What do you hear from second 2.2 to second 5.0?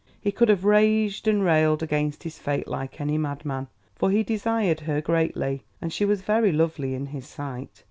his fate like any madman. For he desired her